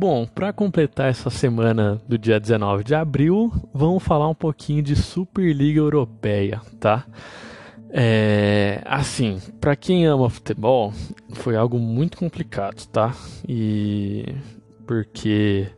[0.00, 4.96] Bom, para completar essa semana do dia 19 de abril, vamos falar um pouquinho de
[4.96, 7.04] Superliga Europeia, tá?
[7.90, 10.90] É, assim, para quem ama futebol,
[11.34, 13.14] foi algo muito complicado, tá?
[13.46, 14.24] E
[14.86, 15.68] porque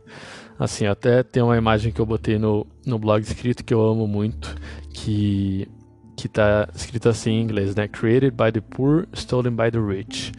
[0.57, 4.07] assim, até tem uma imagem que eu botei no, no blog escrito que eu amo
[4.07, 4.55] muito,
[4.93, 5.67] que
[6.15, 7.89] que está escrito assim em inglês, né?
[7.89, 10.31] Created by the poor, stolen by the rich.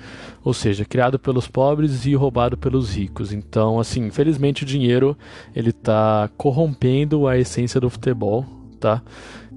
[0.45, 3.33] Ou seja, criado pelos pobres e roubado pelos ricos.
[3.33, 5.17] Então, assim, infelizmente o dinheiro
[5.57, 8.45] ele está corrompendo a essência do futebol,
[8.79, 9.03] tá?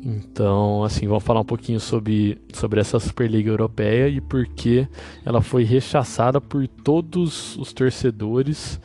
[0.04, 4.88] Então, assim, vamos falar um pouquinho sobre, sobre essa Superliga Europeia e por que
[5.26, 8.80] ela foi rechaçada por todos os torcedores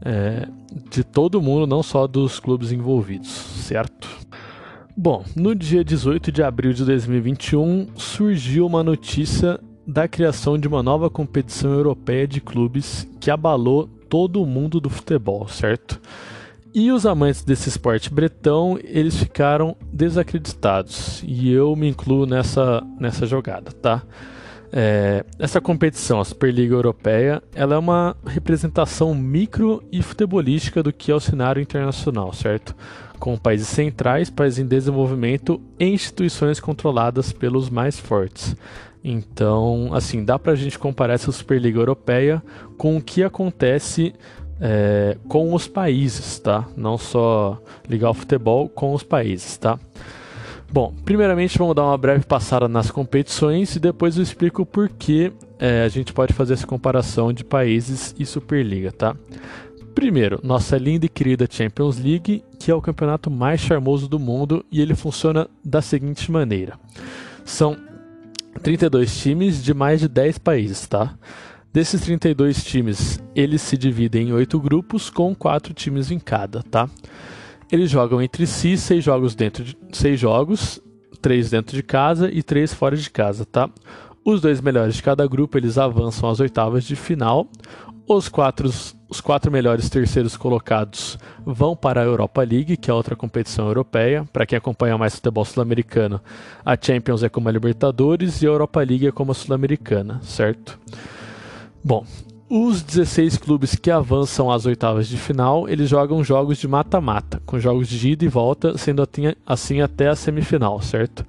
[0.00, 0.48] é,
[0.90, 4.08] de todo mundo, não só dos clubes envolvidos, certo?
[4.96, 10.82] Bom, no dia 18 de abril de 2021 surgiu uma notícia da criação de uma
[10.82, 16.00] nova competição europeia de clubes que abalou todo o mundo do futebol, certo?
[16.74, 23.26] E os amantes desse esporte bretão, eles ficaram desacreditados, e eu me incluo nessa, nessa
[23.26, 24.02] jogada, tá?
[24.72, 31.12] É, essa competição, a Superliga Europeia, ela é uma representação micro e futebolística do que
[31.12, 32.74] é o cenário internacional, certo?
[33.20, 38.56] Com países centrais, países em desenvolvimento e instituições controladas pelos mais fortes.
[39.04, 42.42] Então, assim, dá pra gente comparar essa Superliga Europeia
[42.78, 44.14] com o que acontece
[44.58, 46.66] é, com os países, tá?
[46.74, 49.78] Não só ligar o futebol com os países, tá?
[50.72, 55.30] Bom, primeiramente vamos dar uma breve passada nas competições e depois eu explico o porquê
[55.58, 59.14] é, a gente pode fazer essa comparação de países e Superliga, tá?
[59.94, 64.64] Primeiro, nossa linda e querida Champions League, que é o campeonato mais charmoso do mundo
[64.72, 66.76] e ele funciona da seguinte maneira:
[67.44, 67.76] são
[68.62, 71.14] 32 times de mais de 10 países, tá?
[71.72, 76.88] Desses 32 times, eles se dividem em 8 grupos com 4 times em cada, tá?
[77.70, 80.80] Eles jogam entre si seis jogos dentro de seis jogos,
[81.20, 83.68] três dentro de casa e três fora de casa, tá?
[84.24, 87.48] Os dois melhores de cada grupo eles avançam às oitavas de final.
[88.06, 88.70] Os quatro,
[89.14, 91.16] os quatro melhores terceiros colocados
[91.46, 94.24] vão para a Europa League, que é outra competição europeia.
[94.32, 96.20] Para quem acompanha mais futebol sul-americano,
[96.66, 100.80] a Champions é como a Libertadores e a Europa League é como a Sul-Americana, certo?
[101.82, 102.04] Bom,
[102.50, 107.60] os 16 clubes que avançam às oitavas de final, eles jogam jogos de mata-mata, com
[107.60, 109.08] jogos de ida e volta, sendo
[109.46, 111.24] assim até a semifinal, certo?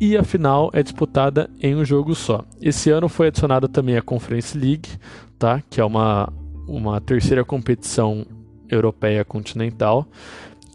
[0.00, 2.42] E a final é disputada em um jogo só.
[2.58, 4.88] Esse ano foi adicionada também a Conference League,
[5.38, 5.62] tá?
[5.68, 6.32] Que é uma,
[6.68, 8.26] uma terceira competição
[8.68, 10.06] europeia continental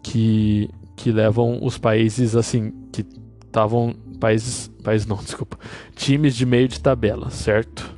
[0.02, 3.06] que, que levam os países assim que
[3.46, 5.58] estavam países, países não, desculpa,
[5.94, 7.94] times de meio de tabela, certo?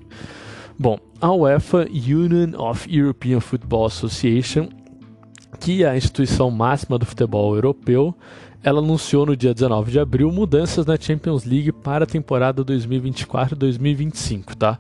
[0.79, 4.69] Bom, a UEFA Union of European Football Association,
[5.59, 8.15] que é a instituição máxima do futebol europeu,
[8.62, 14.55] ela anunciou no dia 19 de abril mudanças na Champions League para a temporada 2024-2025,
[14.55, 14.79] tá?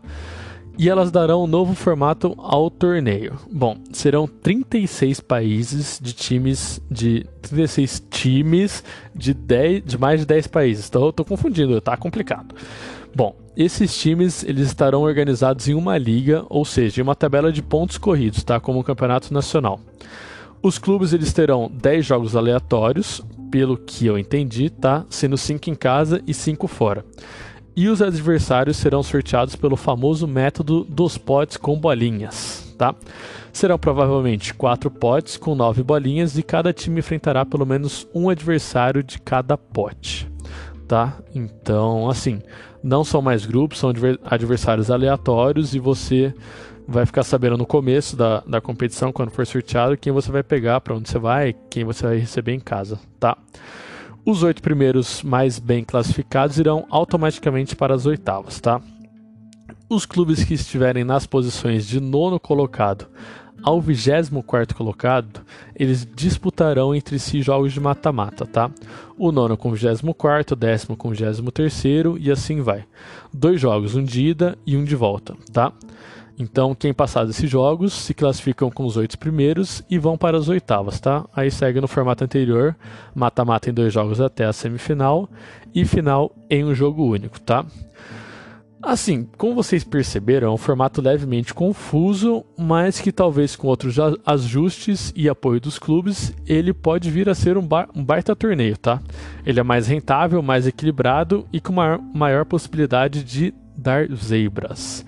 [0.78, 3.38] E elas darão um novo formato ao torneio.
[3.50, 10.46] Bom, serão 36 países de times de 36 times de 10 de mais de 10
[10.48, 10.88] países.
[10.88, 12.54] Então eu tô confundindo, tá complicado.
[13.14, 17.62] Bom, esses times eles estarão organizados em uma liga, ou seja, em uma tabela de
[17.62, 18.60] pontos corridos, tá?
[18.60, 19.80] Como um campeonato nacional.
[20.62, 25.06] Os clubes eles terão 10 jogos aleatórios, pelo que eu entendi, tá?
[25.08, 27.02] Sendo 5 em casa e 5 fora.
[27.76, 32.94] E os adversários serão sorteados pelo famoso método dos potes com bolinhas, tá?
[33.52, 39.02] Serão provavelmente 4 potes com 9 bolinhas e cada time enfrentará pelo menos um adversário
[39.02, 40.26] de cada pote
[40.86, 41.18] tá?
[41.34, 42.40] Então, assim,
[42.82, 43.92] não são mais grupos, são
[44.24, 46.32] adversários aleatórios e você
[46.88, 50.80] vai ficar sabendo no começo da, da competição, quando for sorteado, quem você vai pegar,
[50.80, 53.36] para onde você vai, quem você vai receber em casa, tá?
[54.26, 58.80] Os oito primeiros mais bem classificados irão automaticamente para as oitavas, tá?
[59.88, 63.06] Os clubes que estiverem nas posições de nono colocado
[63.62, 65.42] ao 24 colocado,
[65.74, 68.68] eles disputarão entre si jogos de mata-mata, tá?
[69.16, 71.84] O nono com o 24, o décimo com o 23
[72.18, 72.84] e assim vai.
[73.32, 75.72] Dois jogos, um de ida e um de volta, tá?
[76.38, 80.48] Então, quem passar desses jogos se classificam com os oito primeiros e vão para as
[80.48, 81.24] oitavas, tá?
[81.34, 82.76] Aí segue no formato anterior,
[83.14, 85.30] mata-mata em dois jogos até a semifinal
[85.74, 87.64] e final em um jogo único, tá?
[88.82, 95.12] Assim, como vocês perceberam, é um formato levemente confuso, mas que talvez com outros ajustes
[95.16, 99.00] e apoio dos clubes, ele pode vir a ser um, bar um baita torneio, tá?
[99.44, 105.04] Ele é mais rentável, mais equilibrado e com maior, maior possibilidade de dar zebras.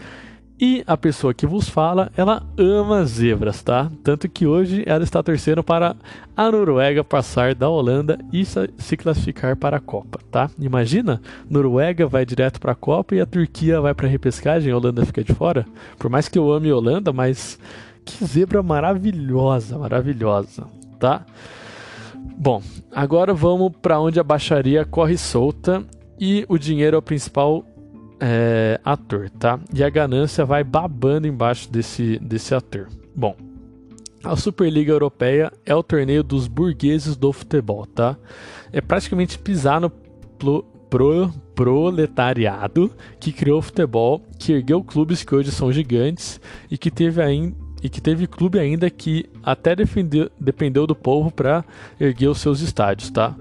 [0.61, 3.89] E a pessoa que vos fala, ela ama zebras, tá?
[4.03, 5.95] Tanto que hoje ela está torcendo para
[6.37, 10.51] a Noruega passar da Holanda e se classificar para a Copa, tá?
[10.59, 14.77] Imagina, Noruega vai direto para a Copa e a Turquia vai para a repescagem, a
[14.77, 15.65] Holanda fica de fora.
[15.97, 17.57] Por mais que eu ame a Holanda, mas
[18.05, 20.67] que zebra maravilhosa, maravilhosa,
[20.99, 21.25] tá?
[22.37, 22.61] Bom,
[22.93, 25.85] agora vamos para onde a baixaria corre solta
[26.19, 27.65] e o dinheiro é o principal
[28.21, 29.59] é, ator, tá?
[29.73, 32.89] E a ganância vai babando embaixo desse, desse ator.
[33.15, 33.37] Bom,
[34.23, 38.17] a Superliga Europeia é o torneio dos burgueses do futebol, tá?
[38.73, 45.35] É praticamente pisar no pro, pro, proletariado que criou o futebol, que ergueu clubes que
[45.35, 50.29] hoje são gigantes e que teve ainda e que teve clube ainda que até defendeu,
[50.39, 51.65] dependeu do povo para
[52.01, 53.37] erguer os seus estádios, tá?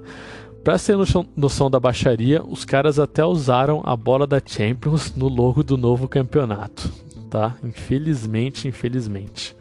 [0.67, 0.97] Pra ter
[1.37, 6.09] noção da baixaria, os caras até usaram a bola da Champions no logo do novo
[6.09, 6.91] campeonato,
[7.29, 7.55] tá?
[7.63, 9.55] Infelizmente, infelizmente.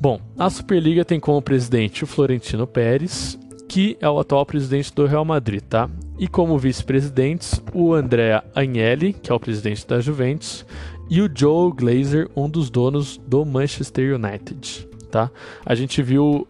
[0.00, 3.38] Bom, a Superliga tem como presidente o Florentino Pérez,
[3.68, 5.88] que é o atual presidente do Real Madrid, tá?
[6.18, 10.66] E como vice-presidentes, o Andrea Agnelli, que é o presidente da Juventus,
[11.08, 15.30] e o Joe Glazer, um dos donos do Manchester United, tá?
[15.64, 16.44] A gente viu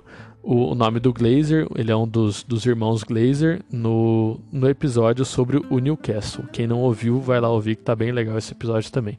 [0.48, 5.22] o, o nome do Glazer, ele é um dos, dos irmãos Glazer, no, no episódio
[5.22, 6.46] sobre o Newcastle.
[6.50, 9.18] Quem não ouviu, vai lá ouvir que tá bem legal esse episódio também.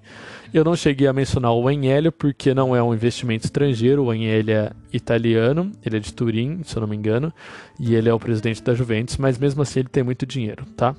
[0.52, 4.52] Eu não cheguei a mencionar o Agnelli porque não é um investimento estrangeiro, o Agnelli
[4.52, 7.32] é italiano, ele é de Turim, se eu não me engano,
[7.80, 10.96] e ele é o presidente da Juventus, mas mesmo assim ele tem muito dinheiro, tá?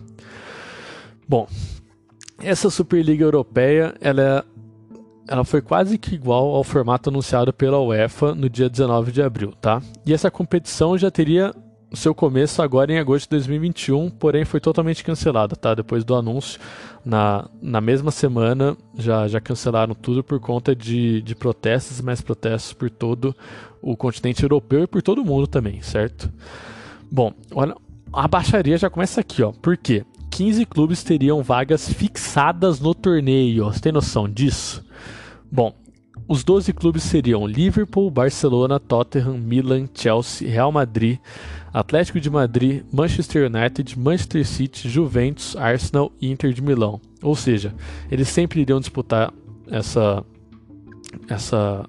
[1.28, 1.48] Bom,
[2.38, 4.44] essa Superliga Europeia, ela é
[5.30, 9.52] ela foi quase que igual ao formato anunciado pela UEFA no dia 19 de abril,
[9.52, 9.80] tá?
[10.04, 11.54] E essa competição já teria
[11.92, 15.72] seu começo agora em agosto de 2021, porém foi totalmente cancelada, tá?
[15.72, 16.58] Depois do anúncio,
[17.04, 22.72] na, na mesma semana já, já cancelaram tudo por conta de, de protestos, mais protestos
[22.72, 23.34] por todo
[23.80, 26.28] o continente europeu e por todo o mundo também, certo?
[27.08, 27.76] Bom, olha,
[28.12, 29.52] a baixaria já começa aqui, ó.
[29.52, 30.04] Por quê?
[30.28, 33.66] 15 clubes teriam vagas fixadas no torneio.
[33.66, 34.84] Você tem noção disso?
[35.50, 35.74] Bom,
[36.28, 41.18] os 12 clubes seriam Liverpool, Barcelona, Tottenham, Milan, Chelsea, Real Madrid,
[41.72, 47.00] Atlético de Madrid, Manchester United, Manchester City, Juventus, Arsenal e Inter de Milão.
[47.22, 47.74] Ou seja,
[48.10, 49.32] eles sempre iriam disputar
[49.68, 50.24] essa
[51.28, 51.84] essa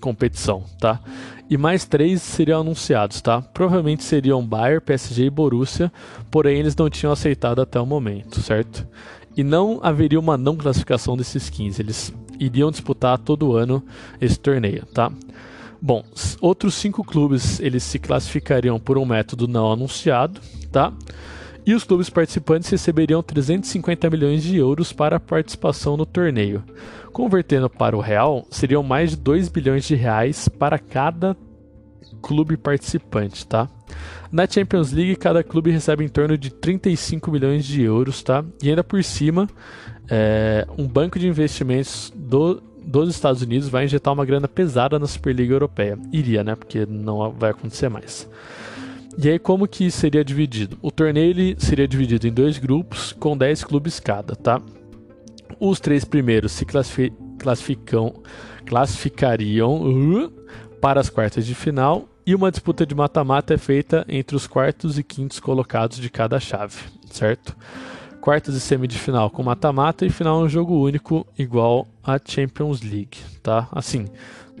[0.00, 1.00] competição, tá?
[1.48, 3.40] E mais três seriam anunciados, tá?
[3.40, 5.92] Provavelmente seriam Bayern, PSG e Borussia,
[6.30, 8.86] porém eles não tinham aceitado até o momento, certo?
[9.36, 11.80] E não haveria uma não classificação desses 15.
[11.80, 13.82] Eles iriam disputar todo ano
[14.20, 15.10] esse torneio, tá?
[15.80, 16.04] Bom,
[16.40, 20.40] outros cinco clubes eles se classificariam por um método não anunciado,
[20.72, 20.92] tá?
[21.66, 26.62] E os clubes participantes receberiam 350 milhões de euros para a participação no torneio.
[27.12, 31.36] Convertendo para o real, seriam mais de 2 bilhões de reais para cada
[32.22, 33.68] clube participante, tá?
[34.30, 38.44] Na Champions League, cada clube recebe em torno de 35 milhões de euros, tá?
[38.62, 39.48] E ainda por cima,
[40.08, 45.06] é, um banco de investimentos do, dos Estados Unidos vai injetar uma grana pesada na
[45.06, 45.98] Superliga Europeia.
[46.12, 46.54] Iria, né?
[46.54, 48.28] Porque não vai acontecer mais.
[49.18, 50.78] E aí, como que seria dividido?
[50.82, 54.60] O torneio seria dividido em dois grupos, com 10 clubes cada, tá?
[55.58, 56.66] Os três primeiros se
[57.38, 58.12] classificam,
[58.66, 60.30] classificariam uh,
[60.80, 64.98] para as quartas de final e uma disputa de mata-mata é feita entre os quartos
[64.98, 66.76] e quintos colocados de cada chave,
[67.10, 67.56] certo?
[68.20, 72.82] Quartas e semi de final com mata-mata e final um jogo único igual a Champions
[72.82, 73.68] League, tá?
[73.72, 74.06] Assim,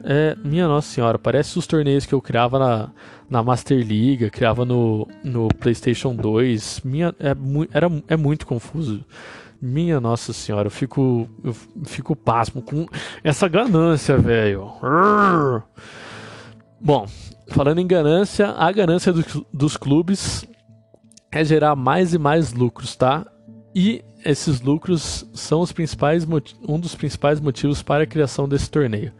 [0.04, 2.90] é, minha nossa senhora, parece os torneios que eu criava na,
[3.28, 6.82] na Master League, criava no, no PlayStation 2.
[6.84, 7.34] Minha, é,
[7.72, 9.04] era, é muito confuso.
[9.60, 12.86] Minha nossa senhora, eu fico, eu fico pasmo com
[13.24, 14.70] essa ganância, velho.
[16.80, 17.06] Bom,
[17.48, 20.46] falando em ganância, a ganância do, dos clubes
[21.32, 23.26] é gerar mais e mais lucros, tá?
[23.78, 26.26] E esses lucros são os principais
[26.66, 29.12] um dos principais motivos para a criação desse torneio.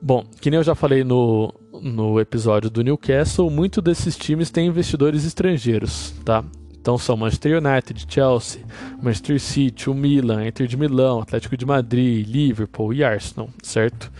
[0.00, 4.68] Bom, que nem eu já falei no, no episódio do Newcastle, muitos desses times têm
[4.68, 6.44] investidores estrangeiros, tá?
[6.80, 8.62] Então são Manchester United, Chelsea,
[9.02, 14.12] Manchester City, o Milan, Inter de Milão, Atlético de Madrid, Liverpool e Arsenal, certo?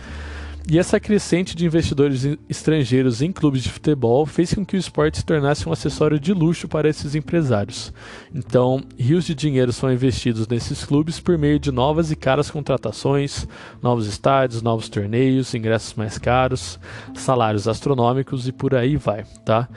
[0.65, 5.17] E essa crescente de investidores estrangeiros em clubes de futebol fez com que o esporte
[5.17, 7.91] se tornasse um acessório de luxo para esses empresários.
[8.33, 13.45] Então, rios de dinheiro são investidos nesses clubes por meio de novas e caras contratações,
[13.81, 16.79] novos estádios, novos torneios, ingressos mais caros,
[17.13, 19.67] salários astronômicos e por aí vai, tá?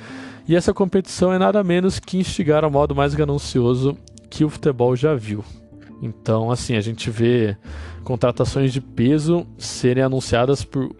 [0.46, 3.98] E essa competição é nada menos que instigar ao modo mais ganancioso
[4.30, 5.44] que o futebol já viu.
[6.00, 7.56] Então, assim, a gente vê
[8.04, 10.94] contratações de peso serem anunciadas por.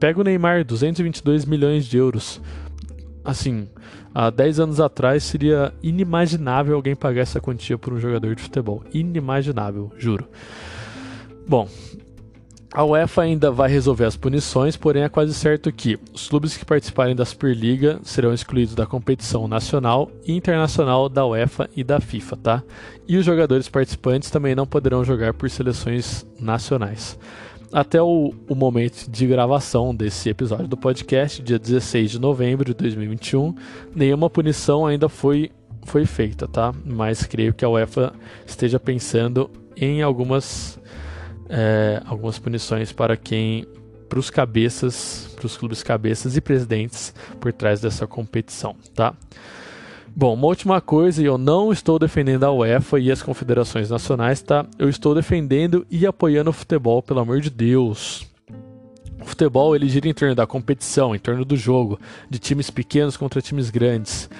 [0.00, 2.40] Pega o Neymar, 222 milhões de euros.
[3.24, 3.68] Assim,
[4.12, 8.82] há 10 anos atrás seria inimaginável alguém pagar essa quantia por um jogador de futebol.
[8.92, 10.28] Inimaginável, juro.
[11.46, 11.68] Bom,
[12.74, 16.64] a UEFA ainda vai resolver as punições, porém é quase certo que os clubes que
[16.64, 22.36] participarem da Superliga serão excluídos da competição nacional e internacional da UEFA e da FIFA,
[22.36, 22.62] tá?
[23.06, 27.16] E os jogadores participantes também não poderão jogar por seleções nacionais.
[27.72, 32.74] Até o, o momento de gravação desse episódio do podcast, dia 16 de novembro de
[32.74, 33.54] 2021,
[33.94, 35.52] nenhuma punição ainda foi,
[35.84, 36.74] foi feita, tá?
[36.84, 38.12] Mas creio que a UEFA
[38.44, 40.78] esteja pensando em algumas
[41.48, 43.66] é, algumas punições para quem
[44.08, 49.14] para os cabeças, para os clubes cabeças e presidentes por trás dessa competição, tá?
[50.14, 54.40] Bom, uma última coisa, e eu não estou defendendo a UEFA e as confederações nacionais,
[54.40, 54.64] tá?
[54.78, 58.24] Eu estou defendendo e apoiando o futebol, pelo amor de Deus.
[59.20, 61.98] O futebol ele gira em torno da competição, em torno do jogo,
[62.30, 64.30] de times pequenos contra times grandes.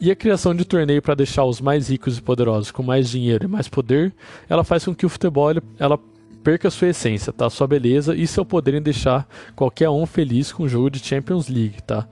[0.00, 3.46] E a criação de torneio para deixar os mais ricos e poderosos com mais dinheiro
[3.46, 4.12] e mais poder,
[4.48, 5.98] ela faz com que o futebol ela
[6.44, 7.48] perca sua essência, tá?
[7.48, 11.48] Sua beleza e seu poder em deixar qualquer um feliz com o jogo de Champions
[11.48, 12.06] League, tá?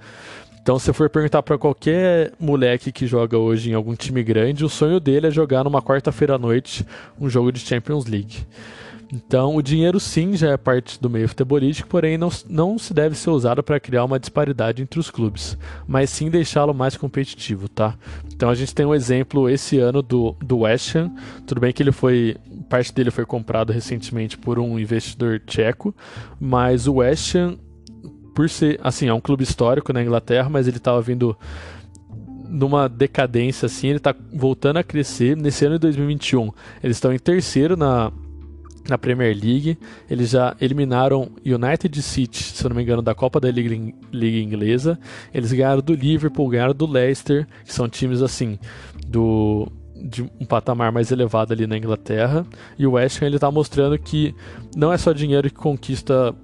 [0.63, 4.69] Então, se for perguntar para qualquer moleque que joga hoje em algum time grande, o
[4.69, 6.87] sonho dele é jogar numa quarta-feira à noite
[7.21, 8.47] um jogo de Champions League.
[9.13, 13.15] Então, o dinheiro sim já é parte do meio futebolístico, porém não, não se deve
[13.15, 17.95] ser usado para criar uma disparidade entre os clubes, mas sim deixá-lo mais competitivo, tá?
[18.35, 21.11] Então a gente tem um exemplo esse ano do, do West Ham,
[21.47, 22.39] tudo bem que ele foi,
[22.73, 25.95] parte dele foi comprado recentemente por um investidor tcheco,
[26.41, 27.59] mas o West Ham,
[28.35, 31.37] por ser, assim, é um clube histórico na Inglaterra, mas ele estava vindo
[32.49, 35.37] numa decadência assim, ele está voltando a crescer.
[35.37, 36.51] Nesse ano de 2021,
[36.83, 38.11] eles estão em terceiro na,
[38.89, 39.77] na Premier League.
[40.09, 44.39] Eles já eliminaram United City, se eu não me engano, da Copa da Liga, Liga
[44.39, 44.99] Inglesa.
[45.33, 48.59] Eles ganharam do Liverpool, ganharam do Leicester, que são times assim
[49.07, 49.71] do
[50.03, 52.45] de um patamar mais elevado ali na Inglaterra.
[52.79, 54.35] E o West Ham ele está mostrando que
[54.77, 56.35] não é só dinheiro que conquista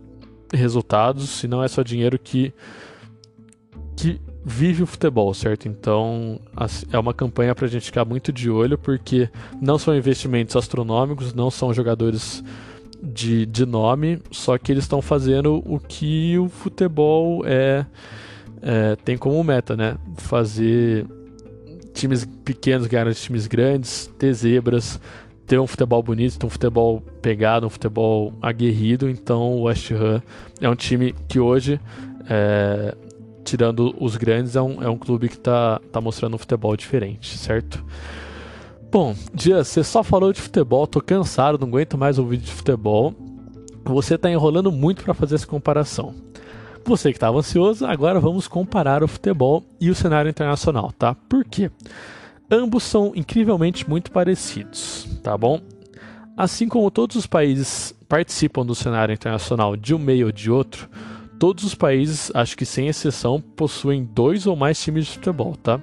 [0.52, 2.52] resultados, e não é só dinheiro que
[3.96, 5.66] que vive o futebol, certo?
[5.66, 6.40] Então
[6.92, 9.28] é uma campanha para a gente ficar muito de olho, porque
[9.60, 12.42] não são investimentos astronômicos, não são jogadores
[13.02, 17.84] de, de nome, só que eles estão fazendo o que o futebol é,
[18.62, 19.96] é, tem como meta, né?
[20.16, 21.04] Fazer
[21.98, 25.00] times pequenos ganharem times grandes, ter zebras,
[25.46, 29.08] ter um futebol bonito, ter um futebol pegado, um futebol aguerrido.
[29.08, 30.22] Então o West Ham
[30.60, 31.80] é um time que hoje
[32.28, 32.94] é,
[33.44, 37.36] tirando os grandes, é um, é um clube que está tá mostrando um futebol diferente,
[37.36, 37.84] certo?
[38.90, 43.14] Bom, Dia, você só falou de futebol, tô cansado, não aguento mais ouvir de futebol.
[43.84, 46.14] Você está enrolando muito para fazer essa comparação.
[46.88, 51.14] Você que estava ansioso, agora vamos comparar o futebol e o cenário internacional, tá?
[51.14, 51.70] Por quê?
[52.50, 55.60] Ambos são incrivelmente muito parecidos, tá bom?
[56.34, 60.88] Assim como todos os países participam do cenário internacional de um meio ou de outro,
[61.38, 65.80] Todos os países, acho que sem exceção, possuem dois ou mais times de futebol, tá?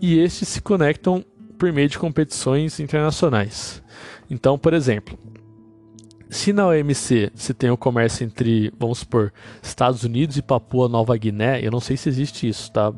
[0.00, 1.24] E estes se conectam
[1.56, 3.80] por meio de competições internacionais.
[4.28, 5.16] Então, por exemplo,
[6.32, 9.30] se na OMC se tem o comércio entre, vamos supor,
[9.62, 12.90] Estados Unidos e Papua Nova Guiné, eu não sei se existe isso, tá?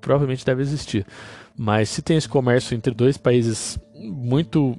[0.00, 1.06] Provavelmente deve existir.
[1.54, 4.78] Mas se tem esse comércio entre dois países muito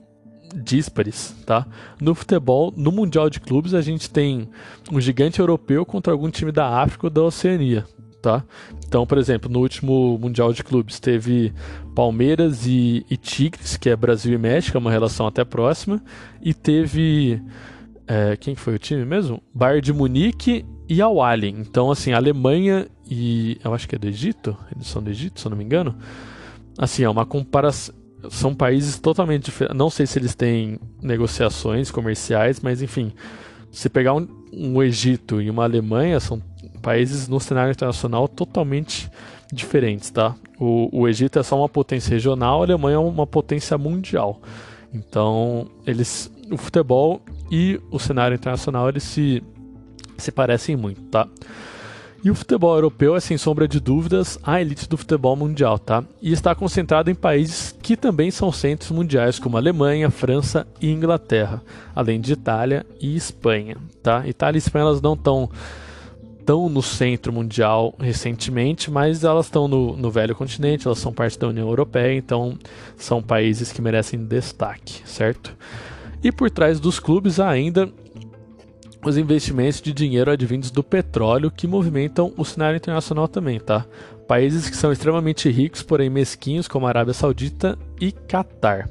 [0.55, 1.67] díspares, tá?
[2.01, 4.49] No futebol, no Mundial de Clubes, a gente tem
[4.91, 7.85] um gigante europeu contra algum time da África ou da Oceania,
[8.19, 8.43] tá?
[8.83, 11.53] Então, por exemplo, no último Mundial de Clubes teve
[11.93, 16.01] Palmeiras e, e Tigres, que é Brasil e México, é uma relação até próxima,
[16.41, 17.39] e teve
[18.11, 19.41] é, quem foi o time mesmo?
[19.53, 21.47] Bayern de Munique e Al Ahly.
[21.47, 25.47] Então, assim, Alemanha e eu acho que é do Egito, eles são do Egito, se
[25.47, 25.95] eu não me engano.
[26.77, 27.95] Assim, é uma comparação
[28.29, 29.77] são países totalmente diferentes.
[29.77, 33.13] Não sei se eles têm negociações comerciais, mas enfim,
[33.71, 36.39] se pegar um, um, Egito e uma Alemanha, são
[36.81, 39.09] países no cenário internacional totalmente
[39.51, 40.35] diferentes, tá?
[40.59, 44.41] O, o Egito é só uma potência regional, a Alemanha é uma potência mundial.
[44.93, 47.21] Então, eles, o futebol
[47.51, 49.43] e o cenário internacional eles se,
[50.17, 51.27] se parecem muito, tá?
[52.23, 56.03] E o futebol europeu é, sem sombra de dúvidas, a elite do futebol mundial, tá?
[56.21, 61.63] E está concentrado em países que também são centros mundiais, como Alemanha, França e Inglaterra,
[61.95, 64.25] além de Itália e Espanha, tá?
[64.27, 65.49] Itália e Espanha elas não estão
[66.45, 71.39] tão no centro mundial recentemente, mas elas estão no, no velho continente, elas são parte
[71.39, 72.57] da União Europeia, então
[72.97, 75.55] são países que merecem destaque, certo?
[76.23, 77.91] E por trás dos clubes ainda
[79.03, 83.85] os investimentos de dinheiro advindos do petróleo que movimentam o cenário internacional também, tá?
[84.27, 88.87] Países que são extremamente ricos, porém mesquinhos, como a Arábia Saudita e Catar.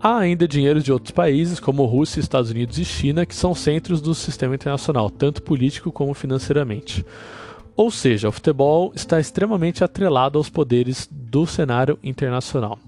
[0.00, 4.00] Há ainda dinheiro de outros países, como Rússia, Estados Unidos e China, que são centros
[4.00, 7.04] do sistema internacional, tanto político como financeiramente.
[7.76, 12.78] Ou seja, o futebol está extremamente atrelado aos poderes do cenário internacional.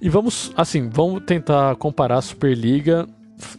[0.00, 3.06] E vamos, assim, vamos tentar comparar a Superliga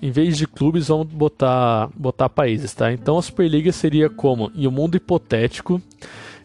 [0.02, 2.92] em vez de clubes, vamos botar, botar países, tá?
[2.92, 5.82] Então a Superliga seria como, em um mundo hipotético,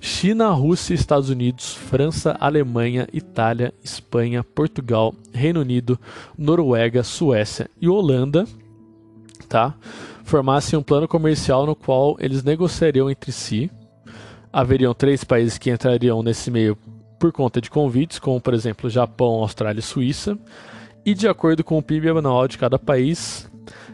[0.00, 5.99] China, Rússia, Estados Unidos, França, Alemanha, Itália, Espanha, Portugal, Reino Unido,
[6.37, 8.47] Noruega, Suécia e Holanda,
[9.49, 9.75] tá?
[10.25, 13.70] Formassem um plano comercial no qual eles negociariam entre si.
[14.52, 16.76] Haveriam três países que entrariam nesse meio
[17.21, 20.37] por conta de convites, como por exemplo Japão, Austrália e Suíça.
[21.05, 23.49] E de acordo com o PIB anual de cada país,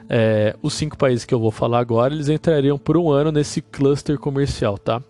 [0.08, 3.60] é, os cinco países que eu vou falar agora, eles entrariam por um ano nesse
[3.60, 5.02] cluster comercial, tá?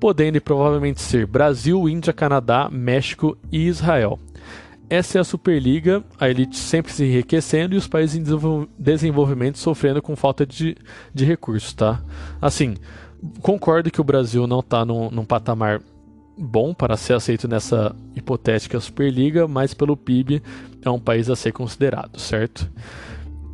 [0.00, 4.18] Podendo provavelmente ser Brasil, Índia, Canadá, México e Israel.
[4.90, 10.02] Essa é a Superliga, a elite sempre se enriquecendo e os países em desenvolvimento sofrendo
[10.02, 10.76] com falta de,
[11.14, 12.02] de recursos, tá?
[12.40, 12.74] Assim,
[13.40, 15.80] concordo que o Brasil não está num, num patamar
[16.36, 20.42] bom para ser aceito nessa hipotética Superliga, mas pelo PIB
[20.82, 22.70] é um país a ser considerado, certo?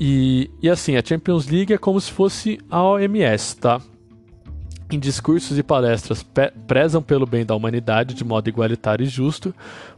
[0.00, 3.80] E, e assim, a Champions League é como se fosse a OMS, tá?
[4.90, 6.25] Em discursos e palestras
[6.66, 9.54] prezam pelo bem da humanidade de modo igualitário e justo,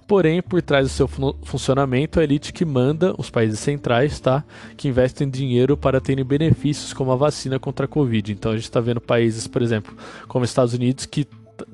[0.08, 4.42] porém, por trás do seu fun funcionamento, a elite que manda, os países centrais, tá?
[4.76, 8.32] Que investem dinheiro para terem benefícios como a vacina contra a Covid.
[8.32, 9.96] Então a gente está vendo países, por exemplo,
[10.26, 11.28] como Estados Unidos, que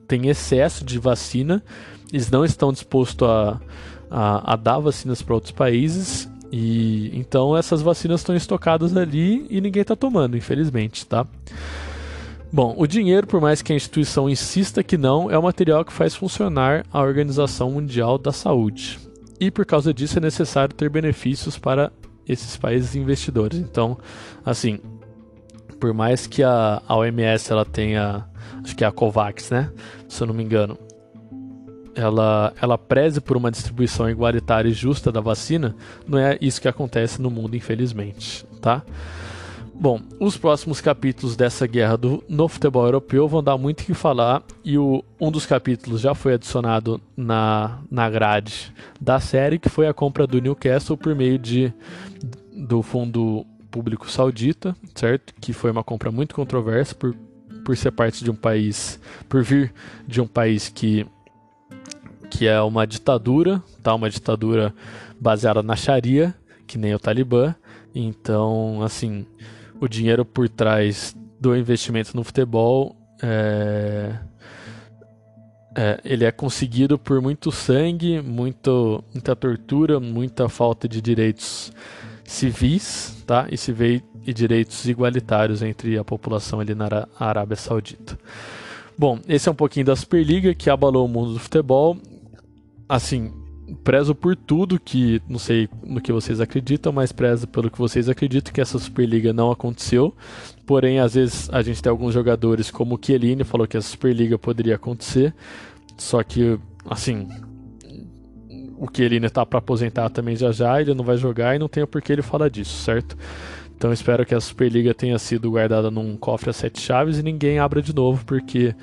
[0.06, 1.62] tem excesso de vacina,
[2.12, 3.60] eles não estão dispostos a,
[4.10, 9.60] a, a dar vacinas para outros países e então essas vacinas estão estocadas ali e
[9.60, 11.26] ninguém está tomando, infelizmente, tá?
[12.52, 15.92] Bom, o dinheiro, por mais que a instituição insista que não, é o material que
[15.92, 18.98] faz funcionar a Organização Mundial da Saúde.
[19.38, 21.92] E por causa disso é necessário ter benefícios para
[22.26, 23.58] esses países investidores.
[23.58, 23.98] Então,
[24.44, 24.78] assim,
[25.78, 28.24] por mais que a, OMS ela tenha
[28.62, 29.70] acho que é a COVAX, né?
[30.08, 30.78] Se eu não me engano.
[31.94, 35.74] Ela, ela preze por uma distribuição igualitária e justa da vacina,
[36.06, 38.82] não é isso que acontece no mundo, infelizmente, tá?
[39.78, 43.92] Bom, os próximos capítulos dessa guerra do, no futebol europeu vão dar muito o que
[43.94, 49.68] falar e o, um dos capítulos já foi adicionado na, na grade da série, que
[49.68, 51.72] foi a compra do Newcastle por meio de,
[52.54, 55.34] do fundo público saudita, certo?
[55.38, 57.14] Que foi uma compra muito controversa por
[57.66, 59.74] por ser parte de um país, por vir
[60.06, 61.04] de um país que
[62.30, 63.92] que é uma ditadura, tá?
[63.94, 64.72] Uma ditadura
[65.20, 66.34] baseada na Sharia,
[66.66, 67.54] que nem o Talibã.
[67.94, 69.26] Então, assim,
[69.80, 74.16] o dinheiro por trás do investimento no futebol é,
[75.76, 81.72] é, ele é conseguido por muito sangue, muito, muita tortura, muita falta de direitos
[82.24, 83.46] civis, tá?
[83.50, 88.18] E, civei, e direitos igualitários entre a população ali na Arábia Saudita.
[88.98, 91.96] Bom, esse é um pouquinho da Superliga que abalou o mundo do futebol.
[92.88, 93.32] Assim,
[93.84, 98.08] prezo por tudo que, não sei no que vocês acreditam, mas prezo pelo que vocês
[98.08, 100.14] acreditam que essa Superliga não aconteceu.
[100.64, 104.38] Porém, às vezes a gente tem alguns jogadores como o Chiellini falou que a Superliga
[104.38, 105.34] poderia acontecer.
[105.96, 106.58] Só que,
[106.88, 107.28] assim,
[108.78, 111.68] o que ele está para aposentar também já já, ele não vai jogar e não
[111.68, 113.16] tem o porquê ele falar disso, certo?
[113.76, 117.58] Então espero que a Superliga tenha sido guardada num cofre a sete chaves e ninguém
[117.58, 118.74] abra de novo, porque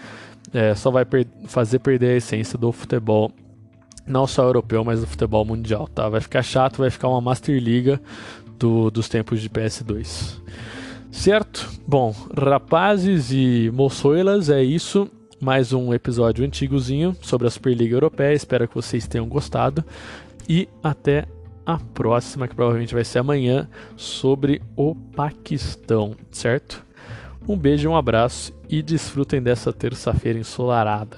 [0.54, 3.32] é, só vai per fazer perder a essência do futebol,
[4.06, 6.08] não só europeu, mas do futebol mundial, tá?
[6.08, 8.00] Vai ficar chato, vai ficar uma Master Liga
[8.60, 10.40] do, dos tempos de PS2.
[11.12, 11.70] Certo?
[11.88, 18.34] Bom, rapazes e moçoilas, é isso mais um episódio antigozinho sobre a Superliga Europeia.
[18.34, 19.84] Espero que vocês tenham gostado
[20.48, 21.26] e até
[21.66, 26.86] a próxima, que provavelmente vai ser amanhã, sobre o Paquistão, certo?
[27.48, 31.18] Um beijo, um abraço e desfrutem dessa terça-feira ensolarada.